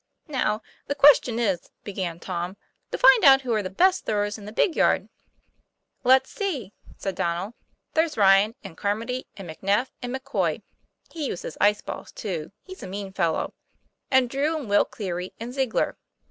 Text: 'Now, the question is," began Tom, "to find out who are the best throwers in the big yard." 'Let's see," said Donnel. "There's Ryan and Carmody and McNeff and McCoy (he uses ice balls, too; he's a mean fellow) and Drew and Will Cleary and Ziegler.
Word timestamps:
'Now, 0.27 0.63
the 0.87 0.95
question 0.95 1.37
is," 1.37 1.69
began 1.83 2.19
Tom, 2.19 2.57
"to 2.91 2.97
find 2.97 3.23
out 3.23 3.41
who 3.41 3.53
are 3.53 3.61
the 3.61 3.69
best 3.69 4.03
throwers 4.03 4.39
in 4.39 4.45
the 4.45 4.51
big 4.51 4.75
yard." 4.75 5.09
'Let's 6.03 6.31
see," 6.31 6.73
said 6.97 7.13
Donnel. 7.13 7.53
"There's 7.93 8.17
Ryan 8.17 8.55
and 8.63 8.75
Carmody 8.75 9.27
and 9.37 9.47
McNeff 9.47 9.91
and 10.01 10.15
McCoy 10.15 10.63
(he 11.11 11.27
uses 11.27 11.55
ice 11.61 11.81
balls, 11.83 12.11
too; 12.11 12.51
he's 12.63 12.81
a 12.81 12.87
mean 12.87 13.13
fellow) 13.13 13.53
and 14.09 14.27
Drew 14.27 14.57
and 14.57 14.67
Will 14.67 14.85
Cleary 14.85 15.35
and 15.39 15.53
Ziegler. 15.53 15.99